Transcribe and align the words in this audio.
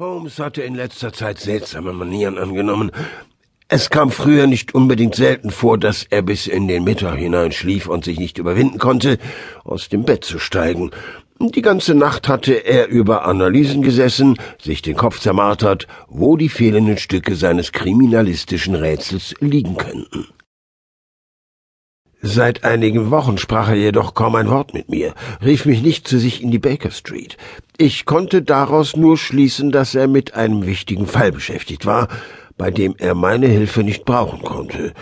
Holmes 0.00 0.38
hatte 0.38 0.62
in 0.62 0.74
letzter 0.74 1.12
Zeit 1.12 1.38
seltsame 1.38 1.92
Manieren 1.92 2.38
angenommen. 2.38 2.90
Es 3.68 3.90
kam 3.90 4.10
früher 4.10 4.46
nicht 4.46 4.74
unbedingt 4.74 5.14
selten 5.14 5.50
vor, 5.50 5.76
dass 5.76 6.06
er 6.08 6.22
bis 6.22 6.46
in 6.46 6.68
den 6.68 6.84
Mittag 6.84 7.18
hinein 7.18 7.52
schlief 7.52 7.86
und 7.86 8.06
sich 8.06 8.18
nicht 8.18 8.38
überwinden 8.38 8.78
konnte, 8.78 9.18
aus 9.62 9.90
dem 9.90 10.04
Bett 10.04 10.24
zu 10.24 10.38
steigen. 10.38 10.90
Die 11.38 11.60
ganze 11.60 11.94
Nacht 11.94 12.28
hatte 12.28 12.54
er 12.54 12.88
über 12.88 13.26
Analysen 13.26 13.82
gesessen, 13.82 14.38
sich 14.58 14.80
den 14.80 14.96
Kopf 14.96 15.20
zermartert, 15.20 15.86
wo 16.08 16.38
die 16.38 16.48
fehlenden 16.48 16.96
Stücke 16.96 17.36
seines 17.36 17.70
kriminalistischen 17.72 18.76
Rätsels 18.76 19.34
liegen 19.40 19.76
könnten. 19.76 20.28
Seit 22.22 22.64
einigen 22.64 23.10
Wochen 23.10 23.38
sprach 23.38 23.68
er 23.68 23.76
jedoch 23.76 24.12
kaum 24.12 24.34
ein 24.34 24.50
Wort 24.50 24.74
mit 24.74 24.90
mir, 24.90 25.14
rief 25.42 25.64
mich 25.64 25.82
nicht 25.82 26.06
zu 26.06 26.18
sich 26.18 26.42
in 26.42 26.50
die 26.50 26.58
Baker 26.58 26.90
Street. 26.90 27.38
Ich 27.78 28.04
konnte 28.04 28.42
daraus 28.42 28.94
nur 28.94 29.16
schließen, 29.16 29.72
dass 29.72 29.94
er 29.94 30.06
mit 30.06 30.34
einem 30.34 30.66
wichtigen 30.66 31.06
Fall 31.06 31.32
beschäftigt 31.32 31.86
war, 31.86 32.08
bei 32.58 32.70
dem 32.70 32.94
er 32.98 33.14
meine 33.14 33.46
Hilfe 33.46 33.82
nicht 33.82 34.04
brauchen 34.04 34.42
konnte. 34.42 34.92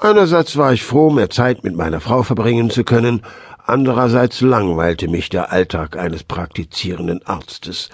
Einerseits 0.00 0.56
war 0.56 0.72
ich 0.72 0.82
froh, 0.82 1.10
mehr 1.10 1.28
Zeit 1.28 1.62
mit 1.62 1.76
meiner 1.76 2.00
Frau 2.00 2.22
verbringen 2.22 2.70
zu 2.70 2.84
können, 2.84 3.20
andererseits 3.66 4.40
langweilte 4.40 5.08
mich 5.08 5.28
der 5.28 5.52
Alltag 5.52 5.98
eines 5.98 6.24
praktizierenden 6.24 7.20
Arztes. 7.26 7.90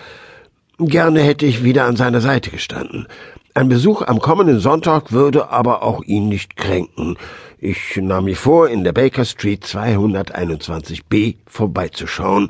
Gerne 0.79 1.20
hätte 1.20 1.46
ich 1.46 1.65
wieder 1.65 1.87
an 1.87 1.96
seiner 1.96 2.20
Seite 2.20 2.51
gestanden. 2.51 3.09
Ein 3.55 3.69
Besuch 3.69 4.01
am 4.01 4.19
kommenden 4.19 4.61
Sonntag 4.61 5.12
würde 5.12 5.51
aber 5.51 5.83
auch 5.83 6.02
ihn 6.05 6.30
nicht 6.30 6.56
kränken. 6.56 7.19
Ich 7.59 7.98
nahm 7.98 8.24
mir 8.24 8.37
vor, 8.37 8.70
in 8.70 8.83
der 8.83 8.95
Baker 8.95 9.27
Street 9.27 9.66
221b 9.66 11.37
vorbeizuschauen, 11.47 12.48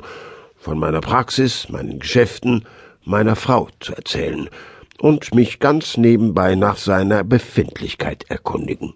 von 0.55 0.79
meiner 0.79 1.01
Praxis, 1.01 1.67
meinen 1.67 1.99
Geschäften, 1.99 2.63
meiner 3.03 3.35
Frau 3.35 3.67
zu 3.81 3.93
erzählen 3.93 4.49
und 4.97 5.35
mich 5.35 5.59
ganz 5.59 5.97
nebenbei 5.97 6.55
nach 6.55 6.77
seiner 6.77 7.25
Befindlichkeit 7.25 8.23
erkundigen. 8.29 8.93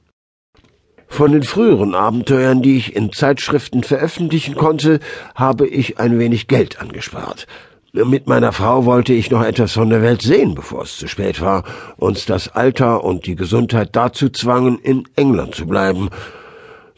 Von 1.09 1.33
den 1.33 1.43
früheren 1.43 1.93
Abenteuern, 1.93 2.61
die 2.61 2.77
ich 2.77 2.95
in 2.95 3.11
Zeitschriften 3.11 3.83
veröffentlichen 3.83 4.55
konnte, 4.55 5.01
habe 5.35 5.67
ich 5.67 5.99
ein 5.99 6.19
wenig 6.19 6.47
Geld 6.47 6.79
angespart. 6.79 7.47
Mit 7.93 8.27
meiner 8.27 8.51
Frau 8.51 8.85
wollte 8.85 9.13
ich 9.13 9.31
noch 9.31 9.43
etwas 9.43 9.71
von 9.71 9.89
der 9.89 10.01
Welt 10.01 10.21
sehen, 10.21 10.55
bevor 10.55 10.83
es 10.83 10.97
zu 10.97 11.07
spät 11.07 11.41
war, 11.41 11.63
uns 11.95 12.25
das 12.25 12.49
Alter 12.49 13.03
und 13.03 13.25
die 13.25 13.35
Gesundheit 13.35 13.95
dazu 13.95 14.29
zwangen, 14.29 14.77
in 14.79 15.07
England 15.15 15.55
zu 15.55 15.65
bleiben. 15.65 16.09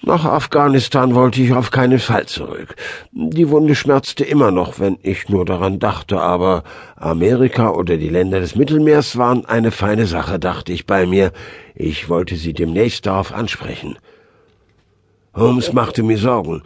Nach 0.02 0.26
Afghanistan 0.26 1.14
wollte 1.14 1.42
ich 1.42 1.54
auf 1.54 1.72
keinen 1.72 2.00
Fall 2.00 2.26
zurück. 2.26 2.76
Die 3.12 3.50
Wunde 3.50 3.76
schmerzte 3.76 4.24
immer 4.24 4.50
noch, 4.50 4.80
wenn 4.80 4.98
ich 5.04 5.30
nur 5.30 5.46
daran 5.46 5.78
dachte, 5.78 6.20
aber 6.22 6.64
Amerika 6.96 7.70
oder 7.70 7.98
die 7.98 8.10
Länder 8.10 8.40
des 8.40 8.56
Mittelmeers 8.56 9.18
waren 9.18 9.46
eine 9.46 9.72
feine 9.72 10.08
Sache, 10.08 10.40
dachte 10.40 10.74
ich 10.74 10.88
bei 10.88 11.06
mir. 11.06 11.32
Ich 11.76 12.10
wollte 12.10 12.36
sie 12.36 12.54
demnächst 12.54 13.06
darauf 13.06 13.34
ansprechen. 13.34 13.98
Holmes 15.36 15.72
machte 15.74 16.02
mir 16.02 16.18
Sorgen. 16.18 16.64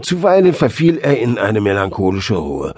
Zuweilen 0.00 0.54
verfiel 0.54 0.98
er 0.98 1.18
in 1.18 1.38
eine 1.38 1.60
melancholische 1.60 2.36
Ruhe. 2.36 2.74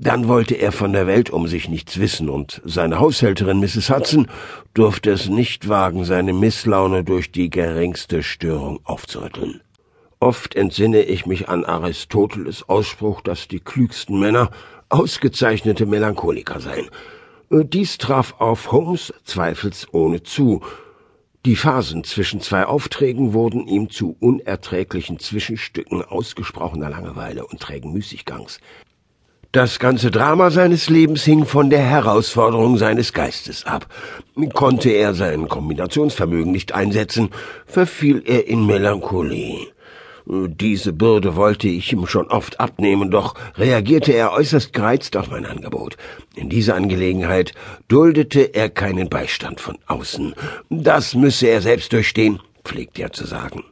Dann 0.00 0.28
wollte 0.28 0.54
er 0.54 0.70
von 0.70 0.92
der 0.92 1.08
Welt 1.08 1.30
um 1.30 1.48
sich 1.48 1.68
nichts 1.68 1.98
wissen, 1.98 2.28
und 2.28 2.62
seine 2.64 3.00
Haushälterin 3.00 3.58
Mrs. 3.58 3.90
Hudson 3.90 4.28
durfte 4.72 5.10
es 5.10 5.28
nicht 5.28 5.68
wagen, 5.68 6.04
seine 6.04 6.32
Misslaune 6.32 7.02
durch 7.02 7.32
die 7.32 7.50
geringste 7.50 8.22
Störung 8.22 8.78
aufzurütteln. 8.84 9.60
Oft 10.20 10.54
entsinne 10.54 11.02
ich 11.02 11.26
mich 11.26 11.48
an 11.48 11.64
Aristoteles 11.64 12.68
Ausspruch, 12.68 13.22
dass 13.22 13.48
die 13.48 13.60
klügsten 13.60 14.18
Männer 14.20 14.50
ausgezeichnete 14.88 15.86
Melancholiker 15.86 16.60
seien. 16.60 16.88
Dies 17.50 17.98
traf 17.98 18.34
auf 18.38 18.72
Holmes 18.72 19.12
zweifelsohne 19.24 20.22
zu. 20.22 20.60
Die 21.46 21.56
Phasen 21.56 22.04
zwischen 22.04 22.40
zwei 22.40 22.66
Aufträgen 22.66 23.32
wurden 23.32 23.66
ihm 23.66 23.90
zu 23.90 24.16
unerträglichen 24.20 25.18
Zwischenstücken 25.18 26.02
ausgesprochener 26.02 26.90
Langeweile 26.90 27.46
und 27.46 27.60
trägen 27.60 27.92
Müßiggangs. 27.92 28.60
Das 29.52 29.78
ganze 29.78 30.10
Drama 30.10 30.50
seines 30.50 30.90
Lebens 30.90 31.24
hing 31.24 31.46
von 31.46 31.70
der 31.70 31.80
Herausforderung 31.80 32.76
seines 32.76 33.14
Geistes 33.14 33.64
ab. 33.64 33.86
Konnte 34.52 34.90
er 34.90 35.14
sein 35.14 35.48
Kombinationsvermögen 35.48 36.52
nicht 36.52 36.74
einsetzen, 36.74 37.30
verfiel 37.64 38.22
er 38.26 38.46
in 38.46 38.66
Melancholie. 38.66 39.68
Diese 40.26 40.92
Bürde 40.92 41.34
wollte 41.34 41.66
ich 41.66 41.90
ihm 41.94 42.06
schon 42.06 42.28
oft 42.28 42.60
abnehmen, 42.60 43.10
doch 43.10 43.36
reagierte 43.54 44.12
er 44.12 44.32
äußerst 44.32 44.74
gereizt 44.74 45.16
auf 45.16 45.30
mein 45.30 45.46
Angebot. 45.46 45.96
In 46.36 46.50
dieser 46.50 46.74
Angelegenheit 46.74 47.54
duldete 47.88 48.54
er 48.54 48.68
keinen 48.68 49.08
Beistand 49.08 49.62
von 49.62 49.78
außen. 49.86 50.34
Das 50.68 51.14
müsse 51.14 51.46
er 51.46 51.62
selbst 51.62 51.94
durchstehen, 51.94 52.40
pflegte 52.64 53.00
er 53.00 53.12
zu 53.12 53.26
sagen. 53.26 53.64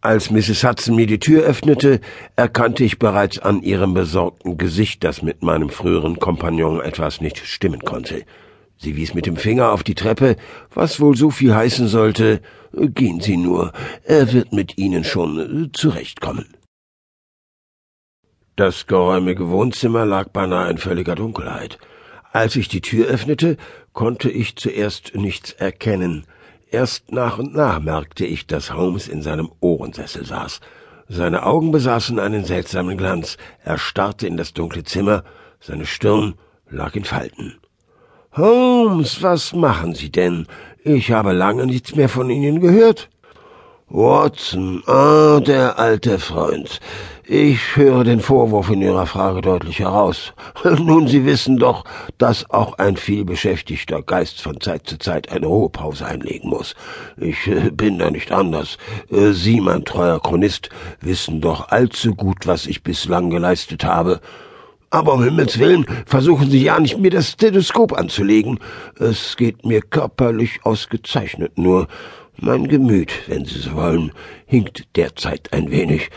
Als 0.00 0.30
Mrs. 0.30 0.62
Hudson 0.62 0.94
mir 0.94 1.08
die 1.08 1.18
Tür 1.18 1.42
öffnete, 1.42 2.00
erkannte 2.36 2.84
ich 2.84 3.00
bereits 3.00 3.40
an 3.40 3.62
ihrem 3.62 3.94
besorgten 3.94 4.56
Gesicht, 4.56 5.02
dass 5.02 5.22
mit 5.22 5.42
meinem 5.42 5.70
früheren 5.70 6.20
Kompagnon 6.20 6.80
etwas 6.80 7.20
nicht 7.20 7.38
stimmen 7.38 7.80
konnte. 7.80 8.24
Sie 8.76 8.94
wies 8.94 9.14
mit 9.14 9.26
dem 9.26 9.36
Finger 9.36 9.72
auf 9.72 9.82
die 9.82 9.96
Treppe, 9.96 10.36
was 10.72 11.00
wohl 11.00 11.16
so 11.16 11.30
viel 11.30 11.52
heißen 11.52 11.88
sollte, 11.88 12.40
gehen 12.72 13.20
Sie 13.20 13.36
nur, 13.36 13.72
er 14.04 14.32
wird 14.32 14.52
mit 14.52 14.78
Ihnen 14.78 15.02
schon 15.02 15.64
äh, 15.64 15.72
zurechtkommen. 15.72 16.46
Das 18.54 18.86
geräumige 18.86 19.50
Wohnzimmer 19.50 20.06
lag 20.06 20.28
beinahe 20.28 20.70
in 20.70 20.78
völliger 20.78 21.16
Dunkelheit. 21.16 21.78
Als 22.32 22.54
ich 22.54 22.68
die 22.68 22.82
Tür 22.82 23.06
öffnete, 23.06 23.56
konnte 23.92 24.30
ich 24.30 24.54
zuerst 24.54 25.16
nichts 25.16 25.52
erkennen, 25.52 26.24
Erst 26.70 27.12
nach 27.12 27.38
und 27.38 27.54
nach 27.54 27.80
merkte 27.80 28.26
ich, 28.26 28.46
dass 28.46 28.74
Holmes 28.74 29.08
in 29.08 29.22
seinem 29.22 29.50
Ohrensessel 29.60 30.26
saß. 30.26 30.60
Seine 31.08 31.46
Augen 31.46 31.72
besaßen 31.72 32.18
einen 32.18 32.44
seltsamen 32.44 32.98
Glanz. 32.98 33.38
Er 33.64 33.78
starrte 33.78 34.26
in 34.26 34.36
das 34.36 34.52
dunkle 34.52 34.84
Zimmer, 34.84 35.24
seine 35.60 35.86
Stirn 35.86 36.34
lag 36.68 36.94
in 36.94 37.04
Falten. 37.04 37.58
Holmes, 38.36 39.22
was 39.22 39.54
machen 39.54 39.94
Sie 39.94 40.12
denn? 40.12 40.46
Ich 40.84 41.10
habe 41.10 41.32
lange 41.32 41.64
nichts 41.64 41.96
mehr 41.96 42.10
von 42.10 42.28
Ihnen 42.28 42.60
gehört. 42.60 43.08
Watson, 43.90 44.82
ah, 44.86 45.40
der 45.40 45.78
alte 45.78 46.18
Freund. 46.18 46.78
Ich 47.26 47.74
höre 47.74 48.04
den 48.04 48.20
Vorwurf 48.20 48.68
in 48.68 48.82
Ihrer 48.82 49.06
Frage 49.06 49.40
deutlich 49.40 49.78
heraus. 49.78 50.34
Nun, 50.64 51.08
Sie 51.08 51.24
wissen 51.24 51.56
doch, 51.56 51.84
dass 52.18 52.50
auch 52.50 52.74
ein 52.76 52.98
vielbeschäftigter 52.98 54.02
Geist 54.02 54.42
von 54.42 54.60
Zeit 54.60 54.86
zu 54.86 54.98
Zeit 54.98 55.32
eine 55.32 55.46
Ruhepause 55.46 56.04
einlegen 56.04 56.50
muss. 56.50 56.74
Ich 57.16 57.46
äh, 57.46 57.70
bin 57.70 57.98
da 57.98 58.10
nicht 58.10 58.30
anders. 58.30 58.76
Äh, 59.10 59.32
Sie, 59.32 59.58
mein 59.58 59.86
treuer 59.86 60.20
Chronist, 60.20 60.68
wissen 61.00 61.40
doch 61.40 61.68
allzu 61.68 62.14
gut, 62.14 62.46
was 62.46 62.66
ich 62.66 62.82
bislang 62.82 63.30
geleistet 63.30 63.84
habe. 63.84 64.20
Aber 64.90 65.14
um 65.14 65.24
Himmels 65.24 65.58
willen, 65.58 65.86
versuchen 66.04 66.50
Sie 66.50 66.62
ja 66.62 66.78
nicht, 66.78 66.98
mir 66.98 67.10
das 67.10 67.30
Stethoskop 67.30 67.94
anzulegen. 67.94 68.58
Es 68.98 69.36
geht 69.36 69.64
mir 69.64 69.80
körperlich 69.80 70.60
ausgezeichnet, 70.64 71.56
nur 71.56 71.88
mein 72.40 72.68
Gemüt, 72.68 73.12
wenn 73.26 73.44
Sie 73.44 73.58
so 73.58 73.74
wollen, 73.74 74.12
hinkt 74.46 74.96
derzeit 74.96 75.52
ein 75.52 75.70
wenig. 75.70 76.10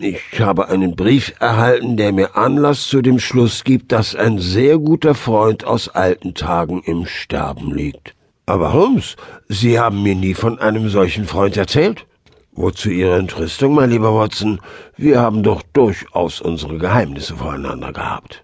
Ich 0.00 0.40
habe 0.40 0.68
einen 0.68 0.96
Brief 0.96 1.32
erhalten, 1.38 1.96
der 1.96 2.12
mir 2.12 2.36
Anlass 2.36 2.88
zu 2.88 3.02
dem 3.02 3.20
Schluss 3.20 3.62
gibt, 3.62 3.92
dass 3.92 4.16
ein 4.16 4.38
sehr 4.38 4.78
guter 4.78 5.14
Freund 5.14 5.64
aus 5.64 5.88
alten 5.88 6.34
Tagen 6.34 6.82
im 6.84 7.06
Sterben 7.06 7.72
liegt. 7.72 8.14
Aber 8.46 8.72
Holmes, 8.72 9.14
Sie 9.48 9.78
haben 9.78 10.02
mir 10.02 10.16
nie 10.16 10.34
von 10.34 10.58
einem 10.58 10.88
solchen 10.88 11.24
Freund 11.24 11.56
erzählt. 11.56 12.06
Wozu 12.52 12.90
Ihre 12.90 13.16
Entrüstung, 13.16 13.74
mein 13.74 13.90
lieber 13.90 14.12
Watson? 14.12 14.60
Wir 14.96 15.20
haben 15.20 15.44
doch 15.44 15.62
durchaus 15.72 16.40
unsere 16.40 16.78
Geheimnisse 16.78 17.36
voreinander 17.36 17.92
gehabt. 17.92 18.42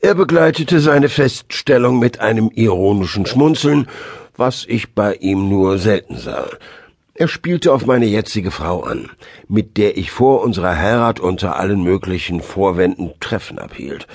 Er 0.00 0.14
begleitete 0.14 0.80
seine 0.80 1.08
Feststellung 1.08 1.98
mit 1.98 2.20
einem 2.20 2.50
ironischen 2.54 3.26
Schmunzeln 3.26 3.88
was 4.38 4.64
ich 4.66 4.94
bei 4.94 5.14
ihm 5.16 5.48
nur 5.48 5.78
selten 5.78 6.16
sah. 6.16 6.48
Er 7.14 7.26
spielte 7.26 7.72
auf 7.72 7.84
meine 7.84 8.06
jetzige 8.06 8.52
Frau 8.52 8.82
an, 8.84 9.10
mit 9.48 9.76
der 9.76 9.96
ich 9.96 10.12
vor 10.12 10.42
unserer 10.42 10.76
Heirat 10.76 11.18
unter 11.18 11.56
allen 11.56 11.82
möglichen 11.82 12.40
Vorwänden 12.40 13.10
Treffen 13.18 13.58
abhielt. 13.58 14.06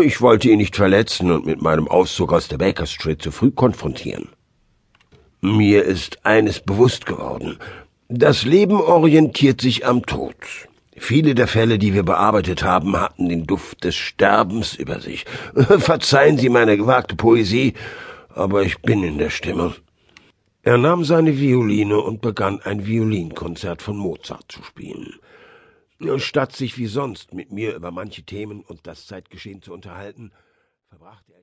Ich 0.00 0.20
wollte 0.20 0.48
ihn 0.48 0.58
nicht 0.58 0.76
verletzen 0.76 1.32
und 1.32 1.44
mit 1.44 1.60
meinem 1.60 1.88
Auszug 1.88 2.32
aus 2.32 2.46
der 2.46 2.58
Baker 2.58 2.86
Street 2.86 3.20
zu 3.20 3.32
früh 3.32 3.50
konfrontieren. 3.50 4.28
Mir 5.40 5.84
ist 5.84 6.24
eines 6.24 6.60
bewusst 6.60 7.04
geworden. 7.04 7.58
Das 8.08 8.44
Leben 8.44 8.80
orientiert 8.80 9.60
sich 9.60 9.84
am 9.84 10.06
Tod. 10.06 10.36
Viele 10.96 11.34
der 11.34 11.48
Fälle, 11.48 11.78
die 11.78 11.92
wir 11.92 12.04
bearbeitet 12.04 12.62
haben, 12.62 12.98
hatten 12.98 13.28
den 13.28 13.44
Duft 13.44 13.82
des 13.82 13.96
Sterbens 13.96 14.76
über 14.76 15.00
sich. 15.00 15.26
Verzeihen 15.78 16.38
Sie 16.38 16.48
meine 16.48 16.76
gewagte 16.76 17.16
Poesie, 17.16 17.74
aber 18.36 18.62
ich 18.62 18.80
bin 18.82 19.02
in 19.02 19.18
der 19.18 19.30
Stimme. 19.30 19.74
Er 20.62 20.78
nahm 20.78 21.04
seine 21.04 21.38
Violine 21.38 21.98
und 21.98 22.20
begann 22.20 22.60
ein 22.60 22.86
Violinkonzert 22.86 23.82
von 23.82 23.96
Mozart 23.96 24.52
zu 24.52 24.62
spielen. 24.62 25.14
Statt 26.18 26.54
sich 26.54 26.76
wie 26.76 26.86
sonst 26.86 27.32
mit 27.32 27.50
mir 27.50 27.74
über 27.74 27.90
manche 27.90 28.22
Themen 28.24 28.60
und 28.60 28.86
das 28.86 29.06
Zeitgeschehen 29.06 29.62
zu 29.62 29.72
unterhalten, 29.72 30.32
verbrachte 30.88 31.32
er 31.32 31.34